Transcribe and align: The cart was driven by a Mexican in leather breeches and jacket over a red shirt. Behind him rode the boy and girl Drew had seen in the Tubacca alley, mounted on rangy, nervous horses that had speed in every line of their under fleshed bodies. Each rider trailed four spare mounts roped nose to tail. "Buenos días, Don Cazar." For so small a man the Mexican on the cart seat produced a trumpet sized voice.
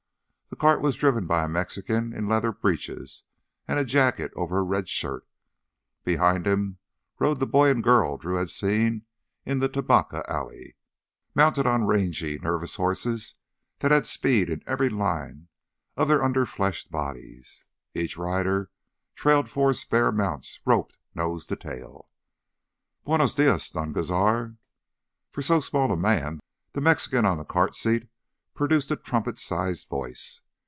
The 0.53 0.57
cart 0.67 0.81
was 0.81 0.95
driven 0.97 1.27
by 1.27 1.45
a 1.45 1.49
Mexican 1.49 2.11
in 2.13 2.27
leather 2.27 2.51
breeches 2.51 3.23
and 3.69 3.87
jacket 3.87 4.33
over 4.35 4.59
a 4.59 4.63
red 4.63 4.89
shirt. 4.89 5.25
Behind 6.03 6.45
him 6.45 6.77
rode 7.19 7.39
the 7.39 7.47
boy 7.47 7.71
and 7.71 7.81
girl 7.81 8.17
Drew 8.17 8.35
had 8.35 8.49
seen 8.49 9.03
in 9.45 9.59
the 9.59 9.69
Tubacca 9.69 10.25
alley, 10.29 10.75
mounted 11.33 11.65
on 11.65 11.85
rangy, 11.85 12.37
nervous 12.37 12.75
horses 12.75 13.35
that 13.79 13.91
had 13.91 14.05
speed 14.05 14.49
in 14.49 14.61
every 14.67 14.89
line 14.89 15.47
of 15.95 16.09
their 16.09 16.21
under 16.21 16.45
fleshed 16.45 16.91
bodies. 16.91 17.63
Each 17.95 18.17
rider 18.17 18.69
trailed 19.15 19.47
four 19.47 19.73
spare 19.73 20.11
mounts 20.11 20.59
roped 20.65 20.97
nose 21.15 21.45
to 21.47 21.55
tail. 21.55 22.09
"Buenos 23.05 23.35
días, 23.35 23.71
Don 23.71 23.93
Cazar." 23.93 24.57
For 25.31 25.41
so 25.41 25.61
small 25.61 25.89
a 25.93 25.97
man 25.97 26.41
the 26.73 26.81
Mexican 26.81 27.25
on 27.25 27.37
the 27.37 27.45
cart 27.45 27.73
seat 27.73 28.09
produced 28.53 28.91
a 28.91 28.95
trumpet 28.95 29.39
sized 29.39 29.87
voice. 29.89 30.41